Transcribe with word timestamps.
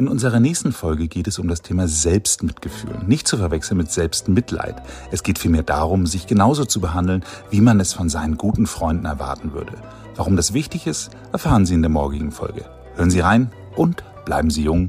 In 0.00 0.06
unserer 0.06 0.38
nächsten 0.38 0.70
Folge 0.70 1.08
geht 1.08 1.26
es 1.26 1.40
um 1.40 1.48
das 1.48 1.60
Thema 1.60 1.88
Selbstmitgefühl. 1.88 3.00
Nicht 3.08 3.26
zu 3.26 3.36
verwechseln 3.36 3.78
mit 3.78 3.90
Selbstmitleid. 3.90 4.80
Es 5.10 5.24
geht 5.24 5.40
vielmehr 5.40 5.64
darum, 5.64 6.06
sich 6.06 6.28
genauso 6.28 6.64
zu 6.64 6.80
behandeln, 6.80 7.24
wie 7.50 7.60
man 7.60 7.80
es 7.80 7.94
von 7.94 8.08
seinen 8.08 8.36
guten 8.36 8.68
Freunden 8.68 9.06
erwarten 9.06 9.54
würde. 9.54 9.72
Warum 10.14 10.36
das 10.36 10.52
wichtig 10.52 10.86
ist, 10.86 11.10
erfahren 11.32 11.66
Sie 11.66 11.74
in 11.74 11.82
der 11.82 11.88
morgigen 11.88 12.30
Folge. 12.30 12.64
Hören 12.94 13.10
Sie 13.10 13.18
rein 13.18 13.50
und 13.74 14.04
bleiben 14.24 14.50
Sie 14.50 14.62
jung. 14.62 14.86